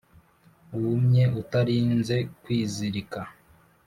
[0.77, 3.21] wumye utarinze kwizirika.